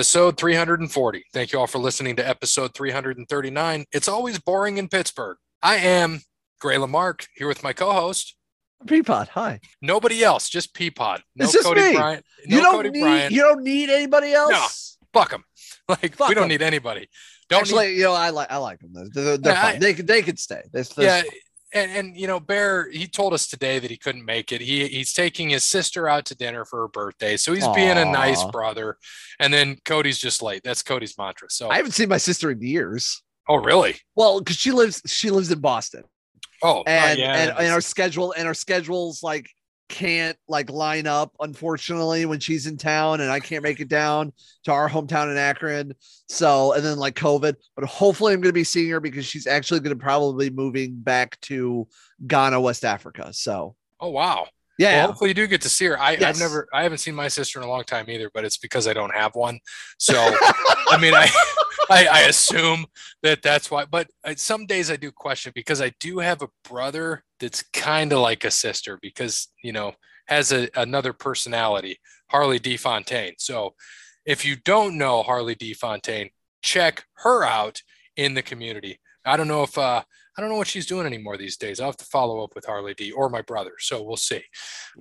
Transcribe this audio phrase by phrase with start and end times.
[0.00, 1.24] Episode 340.
[1.32, 3.86] Thank you all for listening to episode 339.
[3.92, 5.38] It's always boring in Pittsburgh.
[5.62, 6.20] I am
[6.60, 8.36] Gray Lamarck here with my co-host.
[8.84, 9.58] Peapod, hi.
[9.80, 11.20] Nobody else, just Peapod.
[11.34, 11.94] No It's just Cody me.
[11.94, 12.26] Bryant.
[12.46, 13.32] No you don't Cody need Bryant.
[13.32, 14.98] you don't need anybody else.
[15.14, 15.44] Fuck them.
[15.88, 16.48] Like Fuck we don't 'em.
[16.50, 17.08] need anybody.
[17.48, 18.90] Don't Actually, you know, I like I like them.
[18.92, 19.80] They're, they're, they're Yeah, I- fine.
[19.80, 20.60] They could they could stay.
[20.74, 21.22] Need, yeah.
[21.74, 24.60] And, and you know, Bear, he told us today that he couldn't make it.
[24.60, 27.36] He he's taking his sister out to dinner for her birthday.
[27.36, 28.96] So he's being a nice brother.
[29.40, 30.62] And then Cody's just late.
[30.64, 31.50] That's Cody's mantra.
[31.50, 33.22] So I haven't seen my sister in years.
[33.48, 33.96] oh really?
[34.14, 36.04] Well, because she lives she lives in Boston,
[36.62, 39.48] Oh, and uh, yeah, and, and our schedule and our schedules like
[39.88, 44.32] can't like line up unfortunately when she's in town and I can't make it down
[44.64, 45.94] to our hometown in Akron.
[46.28, 49.46] So and then like COVID, but hopefully I'm going to be seeing her because she's
[49.46, 51.86] actually going to probably be moving back to
[52.26, 53.32] Ghana, West Africa.
[53.32, 54.46] So Oh wow.
[54.78, 55.98] yeah, Well, hopefully you do get to see her.
[55.98, 56.40] I, I've Yes.
[56.40, 58.92] never, I haven't seen my sister in a long time either, but it's because I
[58.92, 59.58] don't have one.
[59.98, 60.14] So,
[60.90, 61.28] I mean, I,
[61.88, 62.86] I, I assume
[63.22, 63.84] that that's why.
[63.86, 68.12] But uh, some days I do question because I do have a brother that's kind
[68.12, 69.92] of like a sister because you know
[70.26, 71.98] has a, another personality,
[72.30, 72.76] Harley D.
[72.76, 73.34] Fontaine.
[73.38, 73.74] So,
[74.24, 75.72] if you don't know Harley D.
[75.72, 76.30] Fontaine,
[76.62, 77.82] check her out
[78.16, 78.98] in the community.
[79.24, 80.02] I don't know if uh,
[80.36, 81.80] I don't know what she's doing anymore these days.
[81.80, 83.10] I'll have to follow up with Harley D.
[83.10, 83.72] or my brother.
[83.78, 84.42] So we'll see.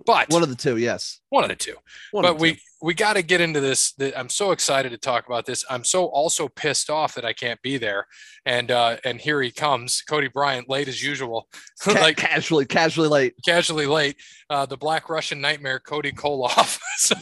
[0.05, 0.77] But one of the two.
[0.77, 1.75] Yes, one of the two.
[2.11, 2.59] one but the we two.
[2.81, 3.91] we got to get into this.
[3.93, 5.65] That I'm so excited to talk about this.
[5.69, 8.07] I'm so also pissed off that I can't be there.
[8.45, 11.47] And uh, and here he comes, Cody Bryant, late as usual,
[11.85, 13.33] like casually casually late.
[13.45, 14.15] casually late.
[14.49, 16.79] Uh, the Black Russian Nightmare, Cody Koloff.
[16.97, 17.15] so,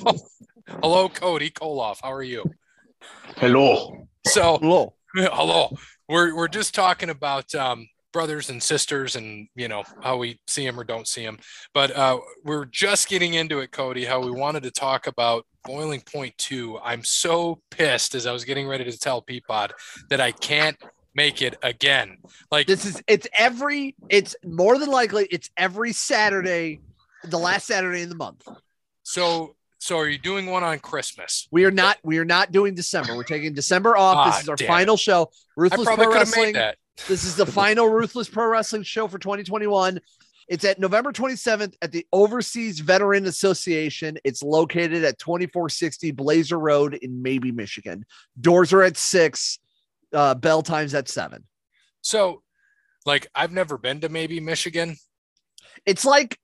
[0.81, 1.97] hello, Cody Koloff.
[2.03, 2.43] How are you?
[3.37, 4.07] Hello.
[4.27, 4.93] So, Hello.
[5.15, 5.75] hello.
[6.07, 10.65] We're we're just talking about um, brothers and sisters, and you know how we see
[10.65, 11.39] them or don't see them.
[11.73, 14.05] But uh, we're just getting into it, Cody.
[14.05, 16.79] How we wanted to talk about boiling point two.
[16.83, 19.71] I'm so pissed as I was getting ready to tell Peapod
[20.09, 20.77] that I can't
[21.15, 22.17] make it again.
[22.51, 26.79] Like This is it's every it's more than likely it's every Saturday,
[27.25, 28.47] the last Saturday in the month.
[29.03, 29.55] so.
[29.79, 31.45] So are you doing one on Christmas?
[31.51, 33.17] We are not we are not doing December.
[33.17, 34.15] We're taking December off.
[34.15, 35.23] Ah, this is our final show.
[35.23, 36.53] I Ruthless probably Pro could have Wrestling.
[37.07, 39.99] This is the final Ruthless Pro Wrestling show for 2021.
[40.47, 44.17] It's at November 27th at the Overseas Veteran Association.
[44.23, 48.05] It's located at 2460 Blazer Road in Maybee, Michigan.
[48.39, 49.59] Doors are at six.
[50.11, 51.43] Uh, bell times at seven.
[52.01, 52.43] So,
[53.03, 54.95] like, I've never been to Maybee Michigan.
[55.87, 56.37] It's like,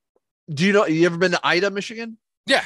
[0.52, 0.88] do you know?
[0.88, 2.18] You ever been to Ida, Michigan?
[2.48, 2.64] Yeah.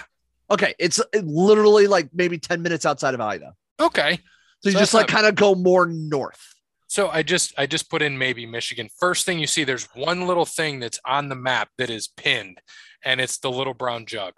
[0.49, 3.53] Okay, it's literally like maybe 10 minutes outside of Ida.
[3.79, 4.19] Okay.
[4.61, 6.52] So you just like kind of go more north.
[6.93, 8.87] So I just I just put in Maybee Michigan.
[8.99, 12.61] First thing you see, there's one little thing that's on the map that is pinned,
[13.03, 14.33] and it's the little brown jug.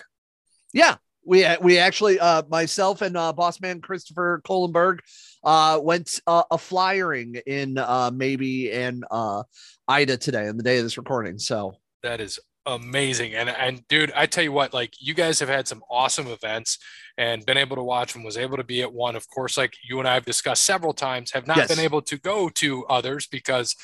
[0.72, 0.96] Yeah,
[1.26, 5.00] we we actually uh myself and uh boss man Christopher Kohlenberg
[5.44, 9.44] uh went uh, a flyering in uh Maybee in uh
[9.90, 11.38] Ida today on the day of this recording.
[11.38, 13.34] So That is amazing.
[13.36, 16.78] And and dude, I tell you what, like you guys have had some awesome events
[17.18, 19.16] and been able to watch them, was able to be at one.
[19.16, 21.68] Of course, like you and I have discussed several times, have not Yes.
[21.70, 23.76] been able to go to others because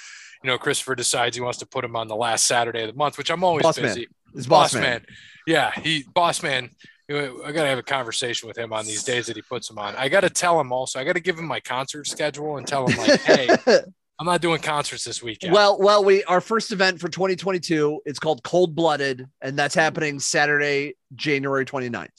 [0.44, 2.98] you know Christopher decides he wants to put them on the last Saturday of the
[2.98, 4.08] month, which I'm always Boss busy.
[4.36, 5.06] it's boss, man.
[5.48, 6.70] Yeah, he boss man.
[7.10, 9.96] I gotta have a conversation with him on these days that he puts them on.
[9.98, 10.98] I gotta tell him also.
[10.98, 13.50] I gotta give him my concert schedule and tell him like, hey,
[14.22, 15.52] I'm not doing concerts this weekend.
[15.52, 18.02] Well, well, we our first event for 2022.
[18.06, 22.10] It's called Cold Blooded, and that's happening Saturday, January 29th.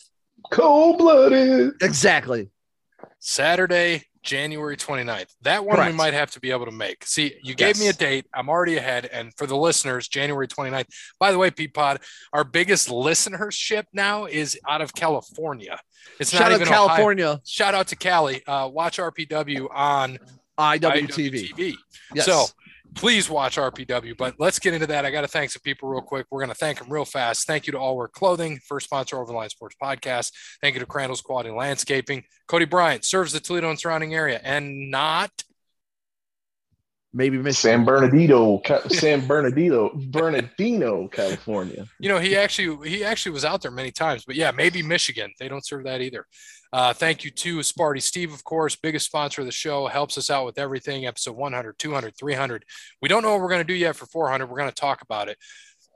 [0.51, 1.75] Cold blooded.
[1.81, 2.51] Exactly.
[3.21, 5.29] Saturday, January 29th.
[5.43, 7.07] That one we might have to be able to make.
[7.07, 8.27] See, you gave me a date.
[8.35, 9.05] I'm already ahead.
[9.13, 10.87] And for the listeners, January 29th.
[11.21, 15.79] By the way, Peapod, our biggest listenership now is out of California.
[16.19, 16.89] It's Shout not out even Ohio.
[16.89, 18.45] California, Shout out to Cali.
[18.45, 20.19] Uh, watch RPW on
[20.59, 21.53] IWTV.
[21.55, 21.75] IWTV.
[22.15, 22.27] Yes.
[22.27, 22.47] So
[22.95, 24.17] please watch RPW.
[24.17, 25.05] But let's get into that.
[25.05, 26.27] I got to thank some people real quick.
[26.31, 27.47] We're going to thank them real fast.
[27.47, 30.33] Thank you to All Wear Clothing, first sponsor of the Line Sports Podcast.
[30.61, 32.25] Thank you to Crandall's Quality Landscaping.
[32.49, 35.31] Cody Bryant serves the Toledo and surrounding area and not
[37.15, 37.53] Maybee Michigan.
[37.53, 41.87] San Bernardino, San Bernardino, Bernardino, California.
[41.99, 45.31] you know he actually he actually was out there many times but yeah Maybee michigan
[45.39, 46.27] they don't serve that either
[46.73, 50.31] uh, thank you to sparty steve of course biggest sponsor of the show helps us
[50.31, 52.65] out with everything episode 100 200 300
[53.01, 55.03] we don't know what we're going to do yet for 400 we're going to talk
[55.03, 55.39] about it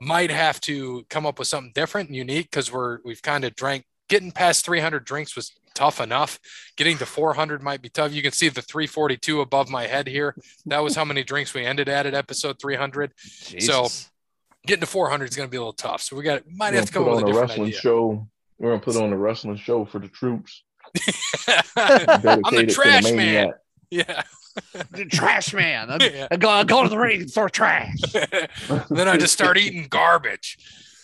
[0.01, 3.55] might have to come up with something different and unique because we're we've kind of
[3.55, 6.39] drank getting past 300 drinks was tough enough
[6.75, 10.35] getting to 400 might be tough you can see the 342 above my head here
[10.65, 14.09] that was how many drinks we ended at at episode 300 Jesus.
[14.67, 16.01] getting to 400 is going to be a little tough.
[16.01, 17.79] So we got might have gonna come up with a a different wrestling idea.
[17.79, 18.27] show.
[18.59, 20.63] We're gonna put on a wrestling show for the troops.
[21.75, 23.53] I'm the Dedicated to trash man.
[23.89, 24.23] Yeah.
[24.91, 25.91] The trash man.
[25.91, 26.27] I'm, Yeah.
[26.31, 27.95] I go, I go to the ring and throw trash.
[28.89, 30.57] then I just start eating garbage.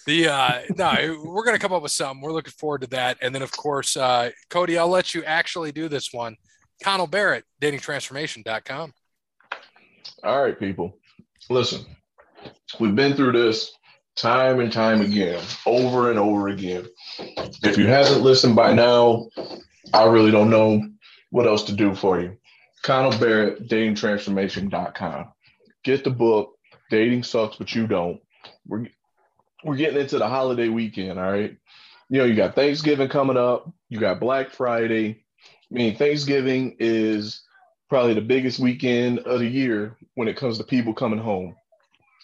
[0.05, 2.21] The uh no, we're gonna come up with something.
[2.21, 3.17] We're looking forward to that.
[3.21, 6.35] And then of course, uh Cody, I'll let you actually do this one.
[6.83, 8.93] Connell Barrett, datingtransformation.com.
[10.23, 10.97] All right, people.
[11.49, 11.85] Listen,
[12.79, 13.71] we've been through this
[14.15, 16.85] time and time again, over and over again.
[17.63, 19.27] If you haven't listened by now,
[19.91, 20.81] I really don't know
[21.31, 22.37] what else to do for you.
[22.83, 25.33] Connell Barrett, datingtransformation.com.
[25.83, 26.57] Get the book,
[26.91, 28.21] Dating Sucks, But You Don't.
[28.67, 28.87] We're,
[29.63, 31.57] we're getting into the holiday weekend, all right?
[32.09, 35.23] You know, you got Thanksgiving coming up, you got Black Friday.
[35.71, 37.41] I mean, Thanksgiving is
[37.89, 41.55] probably the biggest weekend of the year when it comes to people coming home.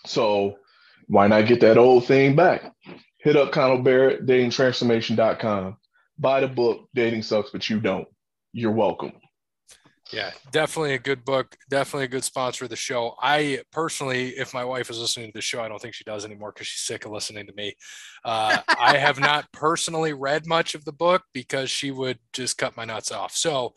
[0.05, 0.57] So
[1.07, 2.71] why not get that old thing back?
[3.17, 5.77] Hit up Connell Barrett, datingtransformation.com.
[6.19, 8.07] Buy the book, Dating Sucks, But You Don't.
[8.53, 9.13] You're welcome.
[10.11, 11.55] Yeah, definitely a good book.
[11.69, 13.15] Definitely a good sponsor of the show.
[13.21, 16.25] I personally, if my wife is listening to the show, I don't think she does
[16.25, 17.75] anymore because she's sick of listening to me.
[18.25, 22.75] Uh, I have not personally read much of the book because she would just cut
[22.75, 23.35] my nuts off.
[23.35, 23.75] So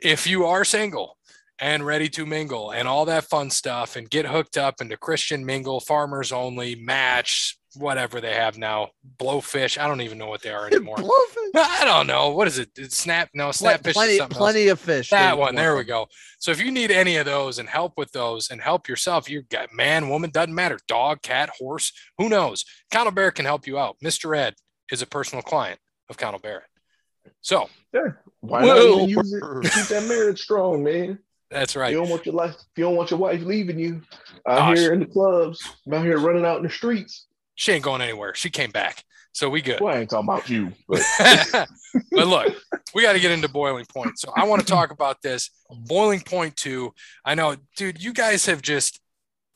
[0.00, 1.16] if you are single
[1.58, 5.46] and ready to mingle and all that fun stuff and get hooked up into Christian
[5.46, 10.50] mingle, farmers only, match, whatever they have now, blowfish, I don't even know what they
[10.50, 10.96] are anymore.
[10.96, 11.50] Blowfish.
[11.56, 12.30] I don't know.
[12.30, 12.70] What is it?
[12.76, 13.30] It's snap?
[13.34, 13.88] No, snapfish.
[13.88, 14.38] is plenty, something else.
[14.38, 15.10] plenty of fish.
[15.10, 15.54] That one.
[15.54, 16.08] There we go.
[16.38, 19.42] So if you need any of those and help with those and help yourself, you
[19.42, 20.78] got man, woman, doesn't matter.
[20.88, 22.64] Dog, cat, horse, who knows?
[22.90, 23.96] Connell Barrett can help you out.
[24.04, 24.36] Mr.
[24.36, 24.54] Ed
[24.90, 25.78] is a personal client
[26.10, 26.64] of Connell Barrett.
[27.40, 28.08] So yeah,
[28.40, 28.98] Why Whoa.
[29.00, 29.42] not use it?
[29.72, 31.18] Keep that marriage strong, man.
[31.50, 31.90] that's right.
[31.90, 34.02] You don't want your life, you don't want your wife leaving you
[34.46, 34.78] out Gosh.
[34.78, 37.26] here in the clubs, out here running out in the streets.
[37.54, 38.34] She ain't going anywhere.
[38.34, 39.04] She came back.
[39.32, 39.80] So we good.
[39.80, 41.02] Well, I ain't talking about you, but
[42.12, 42.54] but look,
[42.94, 44.18] we got to get into boiling point.
[44.18, 46.94] So I want to talk about this boiling point two.
[47.24, 49.00] I know, dude, you guys have just.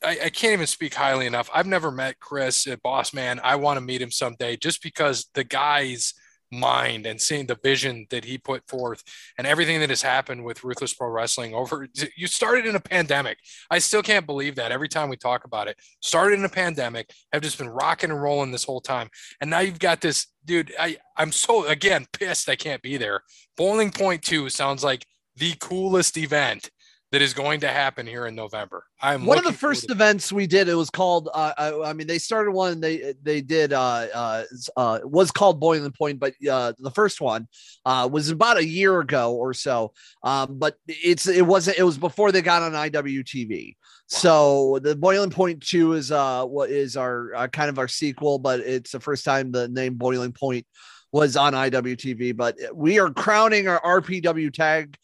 [0.01, 1.49] I, I can't even speak highly enough.
[1.53, 3.41] I've never met Chris at Boss Man.
[3.43, 6.13] I want to meet him someday just because the guy's
[6.51, 9.03] mind and seeing the vision that he put forth
[9.37, 13.37] and everything that has happened with Ruthless Pro Wrestling over you started in a pandemic.
[13.69, 15.77] I still can't believe that every time we talk about it.
[16.01, 19.09] Started in a pandemic, have just been rocking and rolling this whole time.
[19.41, 20.73] And now you've got this dude.
[20.79, 23.21] I, I'm so again pissed I can't be there.
[23.57, 25.05] Boiling Point 2 sounds like
[25.35, 26.69] the coolest event
[27.11, 28.85] that is going to happen here in November.
[29.01, 32.05] I'm one of the first events we did it was called uh, I, I mean
[32.05, 34.43] they started one they they did uh uh,
[34.77, 37.47] uh was called boiling point but uh the first one
[37.85, 39.93] uh was about a year ago or so.
[40.23, 43.75] Um but it's it wasn't it was before they got on iwtv
[44.07, 48.37] so the boiling point 2 is uh what is our uh, kind of our sequel
[48.37, 50.65] but it's the first time the name boiling point
[51.11, 54.95] was on iwtv but we are crowning our rpw tag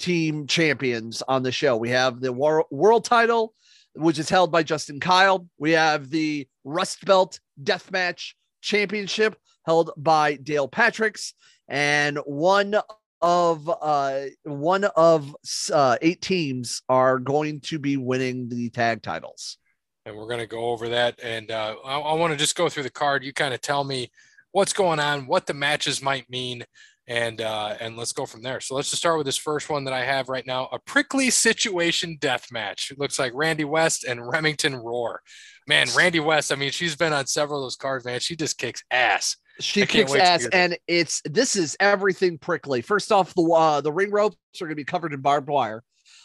[0.00, 1.76] team champions on the show.
[1.76, 3.54] We have the wor- world title,
[3.94, 5.46] which is held by Justin Kyle.
[5.58, 8.32] We have the Rust Belt Deathmatch
[8.62, 11.34] Championship held by Dale Patricks,
[11.68, 12.74] and one
[13.22, 15.36] of uh one of
[15.72, 19.58] uh eight teams are going to be winning the tag titles.
[20.06, 21.20] and we're going to go over that.
[21.22, 23.22] And uh, I, I want to just go through the card.
[23.22, 24.10] You kind of tell me
[24.52, 26.64] what's going on, what the matches might mean,
[27.10, 28.60] and uh, and let's go from there.
[28.60, 31.28] So let's just start with this first one that I have right now: a prickly
[31.28, 32.92] situation death match.
[32.92, 35.20] It looks like Randi West and Remington Roar.
[35.66, 36.52] Man, Randi West.
[36.52, 38.20] I mean, she's been on several of those cards, man.
[38.20, 39.36] She just kicks ass.
[39.58, 42.80] She kicks ass, and it's this is everything prickly.
[42.80, 45.82] First off, the uh, the ring ropes are going to be covered in barbed wire.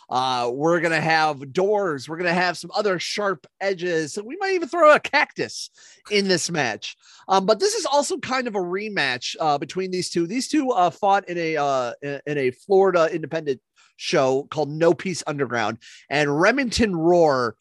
[0.09, 2.07] Uh, we're gonna have doors.
[2.07, 4.17] We're gonna have some other sharp edges.
[4.23, 5.69] We might even throw a cactus
[6.11, 6.95] in this match.
[7.27, 10.27] Um, but this is also kind of a rematch uh, between these two.
[10.27, 13.61] These two uh, fought in a uh, in a Florida independent
[13.97, 17.55] show called No Peace Underground, and Remington Roar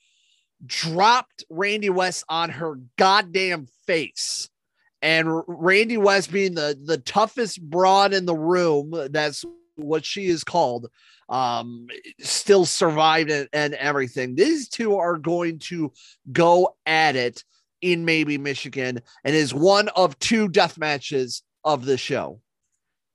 [0.67, 4.49] dropped Randi West on her goddamn face.
[5.03, 9.45] And Randi West being the the toughest broad in the room, that's
[9.77, 10.89] what she is called,
[11.29, 11.87] um,
[12.21, 14.35] still survived it and everything.
[14.35, 15.93] These two are going to
[16.33, 17.45] go at it
[17.81, 22.41] in Maybee Michigan and is one of two death matches of the show.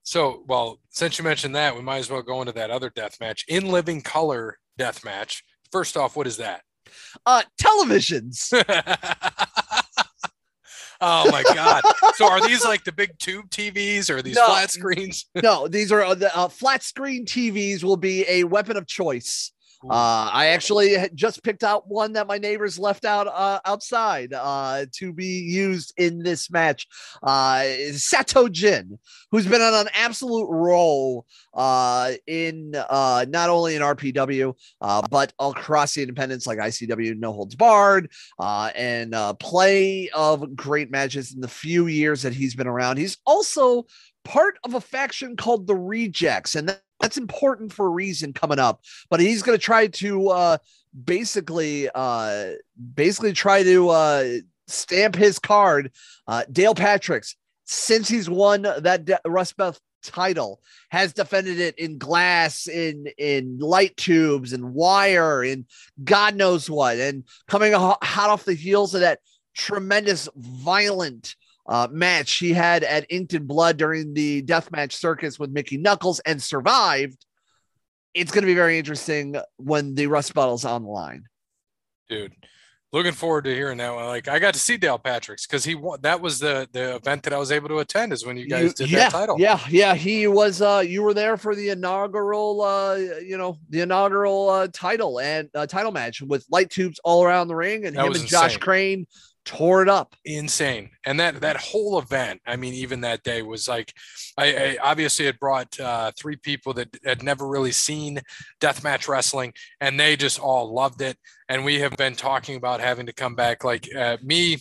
[0.04, 3.20] So, well, since you mentioned that, we might as well go into that other death
[3.20, 5.44] match in living color death match.
[5.72, 6.62] First off, what is that?
[7.26, 8.52] Uh televisions.
[11.02, 11.82] oh my god!
[12.16, 14.46] So are these like the big tube TVs or are these No.
[14.48, 15.26] flat screens?
[15.42, 19.52] no, these are uh, the uh, flat screen TVs will be a weapon of choice
[19.84, 24.86] Uh, I actually just picked out one that my neighbors left out uh, outside uh,
[24.94, 26.88] to be used in this match.
[27.24, 29.00] Uh, Sato Jin,
[29.32, 35.34] who's been on an absolute roll uh, in uh, not only in RPW uh, but
[35.40, 41.34] across the independents like ICW, No Holds Barred, uh, and uh, play of great matches
[41.34, 42.98] in the few years that he's been around.
[42.98, 43.86] He's also
[44.26, 48.82] part of a faction called the Rejects, and that's important for a reason coming up.
[49.10, 50.58] But he's going to try to uh,
[51.04, 52.52] basically, uh,
[52.94, 54.34] basically try to uh,
[54.68, 55.92] stamp his card.
[56.28, 61.98] Uh, Dale Patricks since he's won that De- Rust Belt title has defended it in
[61.98, 65.66] glass in in light tubes and wire and
[66.06, 69.20] god knows what and coming hot off the heels of that
[69.54, 71.36] tremendous violent
[71.70, 76.20] uh, match he had at Inked in Blood during the deathmatch circus with Mickey Knuckles
[76.22, 77.24] and survived.
[78.16, 81.26] It's going to be very interesting when the Rust Bottle's on the line.
[82.10, 82.34] Dude,
[82.92, 84.06] looking forward to hearing that one.
[84.08, 86.00] Like I got to see Dale Patricks because he won.
[86.02, 88.14] That was the the event that I was able to attend.
[88.14, 89.36] Is when you guys You- did yeah, that title.
[89.40, 90.64] Yeah, yeah, he was.
[90.64, 92.64] Uh, you were there for the inaugural.
[92.64, 97.24] Uh, you know, the inaugural uh, title and uh, title match with light tubes all
[97.24, 98.60] around the ring, and That him and Josh insane.
[98.60, 99.08] Crane
[99.50, 100.16] tore it up.
[100.26, 100.92] insane.
[101.06, 103.92] And that that whole event i mean even that day was like
[104.38, 108.20] i, I obviously had brought uh, three people that had never really seen
[108.62, 111.18] deathmatch wrestling and they just all loved it.
[111.48, 113.64] And we have been talking about having to come back.
[113.64, 114.58] Like uh, me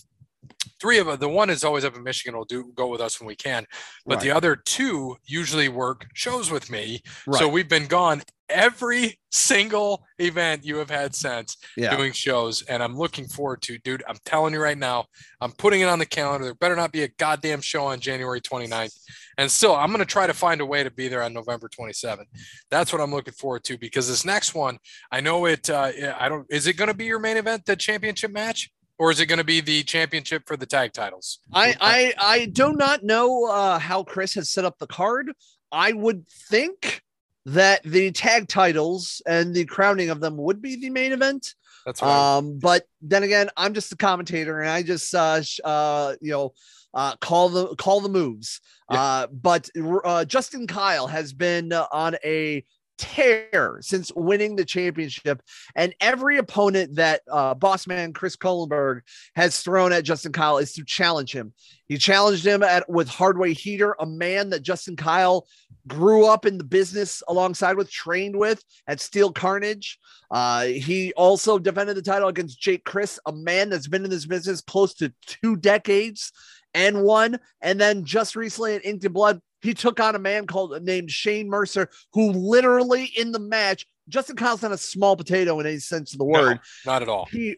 [0.80, 3.20] three of us the one is always up in michigan will do go with us
[3.20, 3.66] when we can.
[4.06, 7.02] But the other two usually work shows with me.
[7.32, 12.82] So we've been gone every single event you have had since yeah, doing shows and
[12.82, 15.04] I'm looking forward to dude I'm telling you right now
[15.40, 16.44] I'm putting it on the calendar.
[16.44, 18.94] There better not be a goddamn show on January 29th
[19.36, 21.68] and still I'm going to try to find a way to be there on November
[21.68, 22.24] 27th
[22.70, 24.78] that's what I'm looking forward to because this next one
[25.12, 27.76] I know it uh, I don't is it going to be your main event the
[27.76, 28.70] championship match?
[29.00, 31.38] Or is it going to be the championship for the tag titles?
[31.52, 35.30] I, I, I do not know uh, how Chris has set up the card.
[35.70, 37.02] I would think
[37.48, 41.54] that the tag titles and the crowning of them would be the main event.
[41.86, 42.36] that's right.
[42.36, 46.30] Um, but then again, I'm just a commentator and I just uh, sh- uh you
[46.30, 46.52] know
[46.94, 48.60] uh call the call the moves.
[48.90, 49.02] Yeah.
[49.02, 52.64] Uh, but uh, Justin Kyle has been uh, on a
[52.98, 55.40] tear since winning the championship,
[55.74, 59.00] and every opponent that uh, boss man Chris Kohlenberg
[59.34, 61.54] has thrown at Justin Kyle is to challenge him.
[61.86, 65.46] He challenged him at with Hardway Heater, a man that Justin Kyle
[65.86, 69.98] grew up in the business alongside with, trained with at Steel Carnage.
[70.30, 74.26] Uh, he also defended the title against Jake Crist, a man that's been in this
[74.26, 76.32] business close to two decades
[76.74, 77.38] and won.
[77.62, 81.10] And then just recently at Inked in Blood, he took on a man called named
[81.10, 85.78] Shane Mercer, who literally in the match, Justin Kyle's not a small potato in any
[85.78, 86.60] sense of the No, word.
[86.86, 87.56] not at all He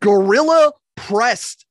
[0.00, 1.66] gorilla pressed,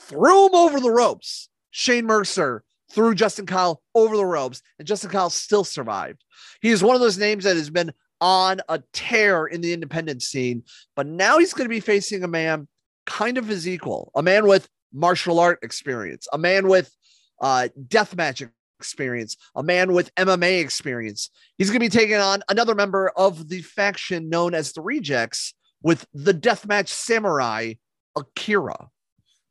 [0.00, 1.48] threw him over the ropes.
[1.70, 6.24] Shane Mercer threw Justin Kyle over the ropes, and Justin Kyle still survived.
[6.60, 10.22] He is one of those names that has been on a tear in the independent
[10.22, 10.62] scene,
[10.94, 12.68] but now he's going to be facing a man
[13.04, 16.94] kind of his equal, a man with martial art experience, a man with
[17.40, 21.30] uh, deathmatch experience, a man with MMA experience.
[21.58, 25.54] He's going to be taking on another member of the faction known as the Rejects
[25.82, 27.74] with the deathmatch samurai
[28.16, 28.88] Akira.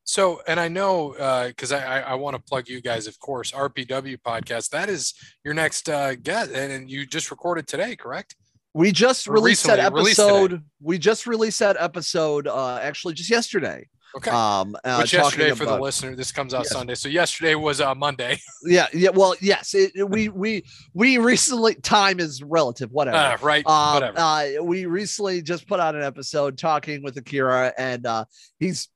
[0.06, 1.14] So, and I know
[1.48, 4.70] because I, I, I want to plug you guys, of course, RPW podcast.
[4.70, 8.36] That is your next uh, guest, and, and you just recorded today, correct?
[8.76, 10.64] We just Or released that recently, released episode.
[10.82, 13.88] We just released that episode uh actually just yesterday.
[14.18, 14.30] Okay.
[14.32, 16.74] Um uh, Which yesterday for the listener, this comes out Yes.
[16.74, 16.96] Sunday.
[16.96, 18.38] So yesterday was uh, Monday.
[18.68, 23.18] Yeah, yeah, well, yes, it, it- we we we recently time is relative, whatever.
[23.18, 23.66] Uh, right.
[23.66, 24.20] Um, Whatever.
[24.20, 28.26] uh, we recently just put out an episode talking with Akira, and uh,
[28.60, 28.90] he's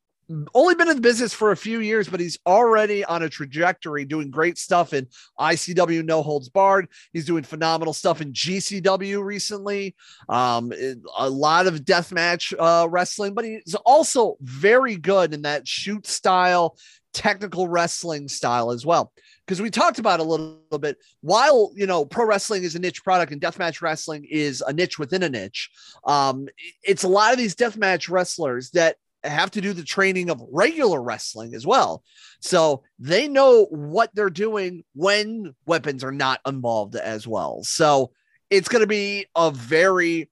[0.54, 4.06] only been in the business for a few years, but he's already on a trajectory
[4.06, 5.08] doing great stuff in
[5.40, 6.88] ICW No Holds Barred.
[7.14, 9.96] He's doing phenomenal stuff in GCW recently.
[10.28, 10.72] Um,
[11.18, 16.78] a lot of deathmatch uh, wrestling, but he's also very good in that shoot style,
[17.14, 19.12] technical wrestling style as well
[19.46, 22.80] because we talked about a little, little bit while you know pro wrestling is a
[22.80, 25.72] niche product and deathmatch wrestling is a niche within a niche
[26.06, 26.48] um
[26.84, 31.02] it's a lot of these deathmatch wrestlers that have to do the training of regular
[31.02, 32.04] wrestling as well
[32.40, 38.12] so they know what they're doing when weapons are not involved as well so
[38.50, 40.30] it's going to be a very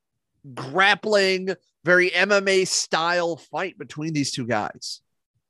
[0.53, 1.49] grappling
[1.83, 5.01] very mma style fight between these two guys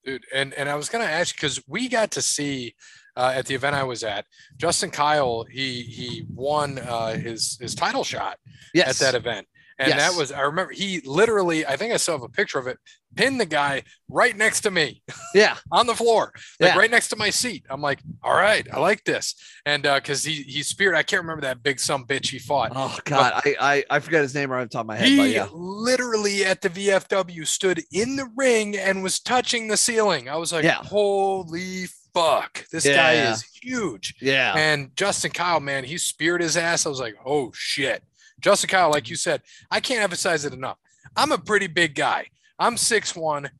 [0.07, 0.23] dude.
[0.33, 2.73] And and I was gonna ask because we got to see
[3.15, 4.25] uh, at the event I was at,
[4.57, 5.45] Justin Kyle.
[5.51, 8.37] He he won uh, his his title shot
[8.73, 9.47] yes at that event.
[9.79, 9.97] And Yes.
[10.11, 12.79] that was, I remember he literally, I think I still have a picture of it,
[13.15, 15.01] pinned the guy right next to me
[15.35, 15.55] Yeah.
[15.71, 16.77] on the floor, like Yeah.
[16.79, 17.63] right next to my seat.
[17.69, 19.35] I'm like, all right, I like this.
[19.65, 22.71] And uh, cause he, he speared, I can't remember that big some bitch he fought.
[22.75, 25.07] Oh God, I, I I forget his name right on top of my head.
[25.09, 25.47] He but yeah.
[25.51, 30.27] literally at the VFW stood in the ring and was touching the ceiling.
[30.29, 30.81] I was like, Yeah.
[30.83, 34.15] holy fuck, this guy is huge.
[34.19, 34.53] Yeah.
[34.57, 36.85] And Justin Kyle, man, he speared his ass.
[36.85, 38.01] I was like, oh shit.
[38.41, 39.41] Justin Kyle, like you said,
[39.71, 40.77] I can't emphasize it enough.
[41.15, 42.27] I'm a pretty big guy.
[42.59, 43.15] I'm 6'1,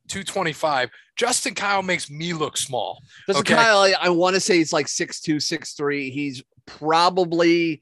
[0.07, 0.89] 225.
[1.15, 3.01] Justin Kyle makes me look small.
[3.27, 3.55] Doesn't okay.
[3.55, 6.10] Kyle, I, I want to say he's like six two, six three.
[6.10, 7.81] He's probably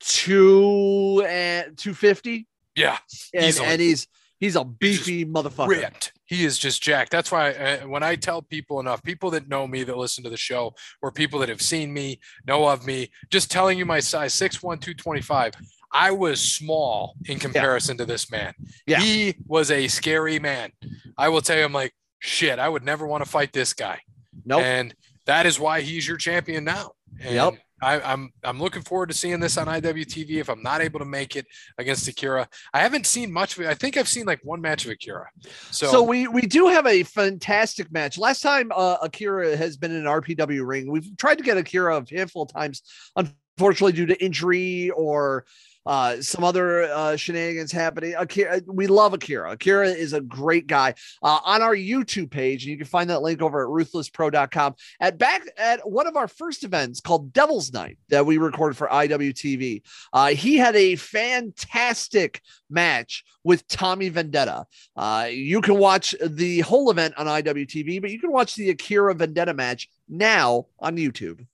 [0.00, 2.46] two and two fifty.
[2.76, 2.98] Yeah,
[3.32, 3.68] And, Easily.
[3.68, 4.06] and he's
[4.40, 5.68] he's a beefy motherfucker.
[5.68, 6.12] ripped.
[6.24, 7.12] He is just jacked.
[7.12, 10.30] That's why uh, when I tell people enough, people that know me, that listen to
[10.30, 14.00] the show, or people that have seen me, know of me, just telling you my
[14.00, 15.54] size 6'1, 225.
[15.94, 18.52] I was small in comparison to this man.
[18.86, 19.00] Yeah.
[19.00, 20.72] He was a scary man.
[21.16, 24.00] I will tell you, I'm like, shit, I would never want to fight this guy.
[24.44, 24.62] Nope.
[24.62, 24.94] And
[25.26, 26.92] that is why he's your champion now.
[27.20, 27.54] And Yep.
[27.82, 30.36] I, I'm I'm looking forward to seeing this on IWTV.
[30.36, 31.44] If I'm not able to make it
[31.76, 33.68] against Akira, I haven't seen much of it.
[33.68, 35.28] I think I've seen like one match of Akira.
[35.70, 38.16] So, So, we we do have a fantastic match.
[38.16, 41.96] Last time uh, Akira has been in an RPW ring, we've tried to get Akira
[41.98, 42.82] a handful of times,
[43.16, 45.44] unfortunately due to injury or
[45.86, 48.14] uh, some other uh, shenanigans happening.
[48.16, 49.52] Akira, we love Akira.
[49.52, 50.94] Akira is a great guy.
[51.22, 54.74] Uh, on our YouTube page, and you can find that link over at ruthlesspro.com.
[55.00, 58.88] At back at one of our first events called Devil's Night that we recorded for
[58.88, 64.66] IWTV, uh, he had a fantastic match with Tommy Vendetta.
[64.96, 69.14] Uh, you can watch the whole event on IWTV, but you can watch the Akira
[69.14, 71.46] Vendetta match now on YouTube.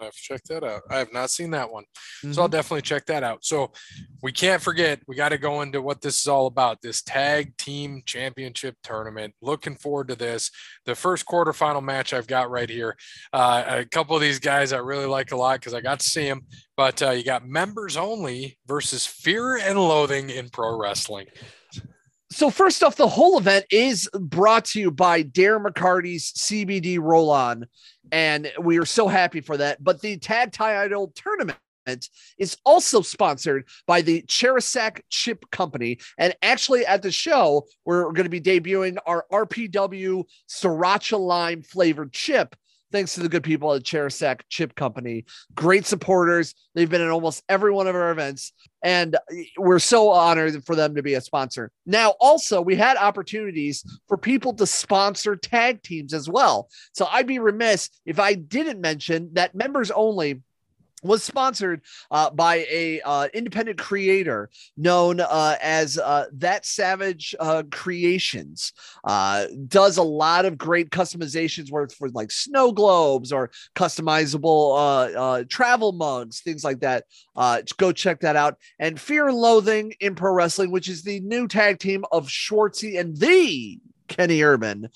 [0.00, 0.82] I have to check that out.
[0.90, 1.84] I have not seen that one.
[2.22, 2.38] So Mhm.
[2.38, 3.44] I'll definitely check that out.
[3.44, 3.72] So
[4.22, 7.56] we can't forget, we got to go into what this is all about this tag
[7.56, 9.34] team championship tournament.
[9.42, 10.50] Looking forward to this.
[10.84, 12.96] The first quarterfinal match I've got right here.
[13.32, 16.06] Uh, a couple of these guys I really like a lot because I got to
[16.06, 16.42] see them.
[16.76, 21.26] But uh, you got members only versus fear and loathing in pro wrestling.
[22.30, 27.30] So first off, the whole event is brought to you by Darren McCarty's CBD Roll
[27.30, 27.66] On,
[28.12, 29.82] and we are so happy for that.
[29.82, 31.58] But the Tag Title Tournament
[32.36, 35.98] is also sponsored by the Cherisac Chip Company.
[36.18, 42.12] And actually, at the show, we're going to be debuting our RPW Sriracha Lime flavored
[42.12, 42.54] chip.
[42.90, 45.26] Thanks to the good people at Cherisac Chip Company.
[45.54, 46.54] Great supporters.
[46.74, 49.16] They've been at almost every one of our events and
[49.56, 51.70] we're so honored for them to be a sponsor.
[51.84, 56.68] Now, also, we had opportunities for people to sponsor tag teams as well.
[56.92, 60.42] So I'd be remiss if I didn't mention that members only
[61.02, 67.62] was sponsored uh, by a uh, independent creator known uh, as uh, that savage uh,
[67.70, 68.72] creations.
[69.04, 75.92] Uh, does a lot of great customizations where for like snow globes or customizable travel
[75.92, 77.04] mugs things like that.
[77.76, 78.56] Go check that out.
[78.78, 82.98] And fear and loathing in pro wrestling which is the new tag team of schwartzy
[82.98, 84.88] and the kenny urban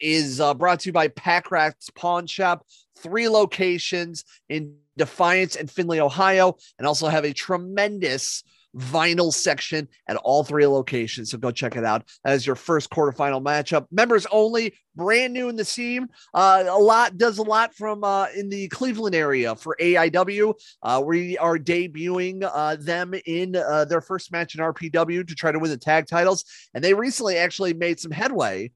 [0.00, 2.64] is brought to you by pack rats pawn shop.
[2.96, 8.42] Three locations in Defiance and Findlay, Ohio, and also have a tremendous
[8.76, 11.30] vinyl section at all three locations.
[11.30, 12.08] So go check it out.
[12.26, 13.86] Is your first quarterfinal matchup.
[13.90, 16.08] Members only, brand new in the scene.
[16.32, 20.54] Uh, a lot does a lot from uh, in the Cleveland area for AIW.
[20.82, 25.52] Uh, we are debuting uh, them in uh, their first match in RPW to try
[25.52, 28.70] to win the tag titles, and they recently actually made some headway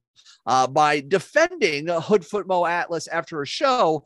[0.46, 4.04] uh, by defending Hoodfoot Mo Atlas after a show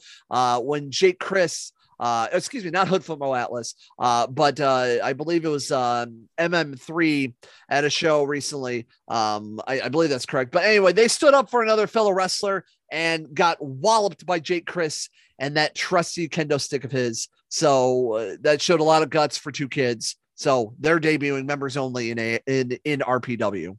[0.63, 1.75] when Jake Crist.
[2.01, 6.29] Uh, excuse me, not Hoodfoot Mo Atlas, uh, but uh, I believe it was um,
[6.39, 7.35] MM3
[7.71, 8.87] at a show recently.
[9.09, 10.51] Um, I, I believe that's correct.
[10.51, 15.11] But anyway, they stood up for another fellow wrestler and got walloped by Jake Crist
[15.39, 17.29] and that trusty kendo stick of his.
[17.49, 20.17] So uh, that showed a lot of guts for two kids.
[20.35, 23.77] So they're debuting members only in a in in RPW.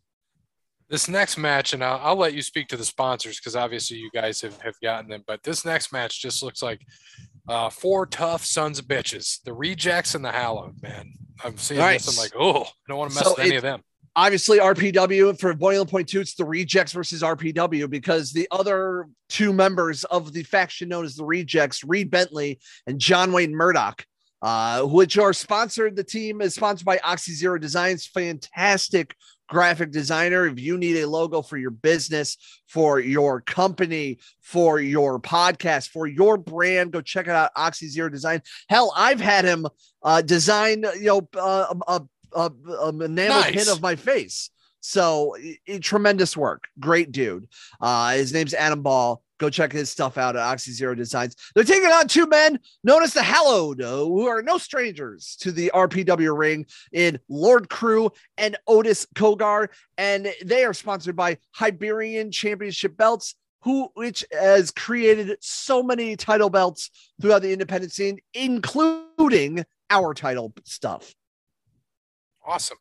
[0.90, 4.12] This next match, and I'll, I'll let you speak to the sponsors because obviously you
[4.14, 6.82] guys have, have gotten them, but this next match just looks like
[7.48, 11.14] uh, four tough sons of bitches, the rejects and the hallowed, man.
[11.44, 12.06] I'm seeing Nice.
[12.06, 12.18] this.
[12.18, 13.82] I'm like, oh, I don't want to mess So with any of them.
[14.16, 19.52] obviously RPW for Boiling Point 2, it's the Rejects versus RPW because the other two
[19.52, 24.06] members of the faction known as the Rejects, Reed Bentley and John Wayne Murdoch,
[24.44, 25.96] uh, which are sponsored.
[25.96, 29.16] The team is sponsored by Oxy Zero Designs, fantastic
[29.50, 30.46] graphic designer.
[30.48, 36.06] If you need a logo for your business, for your company, for your podcast, for
[36.08, 37.52] your brand, go check it out.
[37.56, 38.42] Oxy Zero Design.
[38.70, 39.66] Hell, I've had him
[40.04, 42.02] uh, design, you know, uh, a,
[42.36, 42.52] a,
[42.82, 43.52] a enamel Nice.
[43.54, 44.50] pin of my face.
[44.86, 46.68] So i- i- tremendous work.
[46.78, 47.48] Great dude.
[47.80, 49.23] Uh, his name's Adam Ball.
[49.40, 51.36] Go check his stuff out at Oxy Zero Designs.
[51.54, 55.72] They're taking on two men known as the Hallowed, who are no strangers to the
[55.74, 59.70] RPW ring in Lord Crewe and Otis Cogar.
[59.98, 66.50] And they are sponsored by Iberian Championship Belts, who which has created so many title
[66.50, 66.92] belts
[67.22, 71.14] throughout the independent scene, including our title stuff.
[72.46, 72.78] Awesome.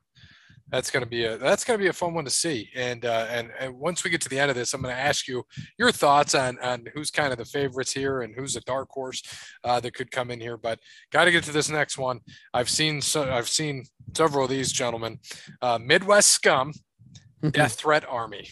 [0.72, 2.70] That's gonna be a that's gonna be a fun one to see.
[2.74, 5.28] And uh, and and once we get to the end of this, I'm gonna ask
[5.28, 5.44] you
[5.78, 9.22] your thoughts on on who's kind of the favorites here and who's a dark horse
[9.64, 10.56] uh, that could come in here.
[10.56, 10.80] But
[11.10, 12.20] got to get to this next one.
[12.54, 13.84] I've seen so I've seen
[14.16, 15.18] several of these gentlemen.
[15.60, 16.72] Uh, Midwest Scum,
[17.50, 18.48] Death Threat Army.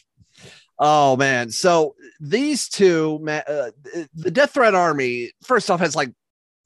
[0.79, 1.49] Oh man!
[1.51, 3.71] So these two, uh,
[4.15, 6.13] the Death Threat Army, first off, has like